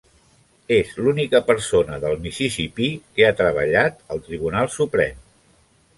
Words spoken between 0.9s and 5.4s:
l'única persona del Mississippí que ha treballat al Tribunal Suprem.